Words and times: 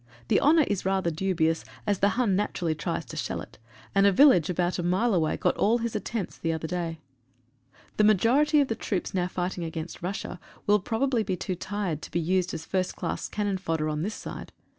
The 0.29 0.41
honour 0.41 0.63
is 0.65 0.83
rather 0.83 1.11
dubious, 1.11 1.63
as 1.85 1.99
the 1.99 2.09
Hun 2.17 2.35
naturally 2.35 2.73
tries 2.73 3.05
to 3.05 3.15
shell 3.15 3.39
it, 3.39 3.59
and 3.93 4.07
a 4.07 4.11
village 4.11 4.49
about 4.49 4.79
a 4.79 4.81
mile 4.81 5.13
away 5.13 5.37
got 5.37 5.55
all 5.57 5.77
his 5.77 5.95
attempts 5.95 6.39
the 6.39 6.51
other 6.51 6.67
day. 6.67 6.97
The 7.97 8.03
majority 8.03 8.59
of 8.61 8.67
the 8.67 8.73
troops 8.73 9.13
now 9.13 9.27
fighting 9.27 9.63
against 9.63 10.01
Russia 10.01 10.39
will 10.65 10.79
probably 10.79 11.21
be 11.21 11.37
too 11.37 11.53
tired 11.53 12.01
to 12.01 12.09
be 12.09 12.19
used 12.19 12.51
as 12.55 12.65
first 12.65 12.95
class 12.95 13.29
cannon 13.29 13.59
fodder 13.59 13.89
on 13.89 14.01
this 14.01 14.15
side. 14.15 14.51